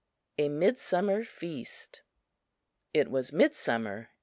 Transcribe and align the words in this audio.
A 0.39 0.49
Midsummer 0.49 1.23
Feast 1.23 2.01
IT 2.91 3.11
was 3.11 3.31
midsummer. 3.31 4.09